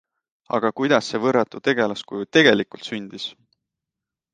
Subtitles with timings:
[0.59, 3.33] Aga kuidas see võrratu tegelaskuju tegelikult sündis?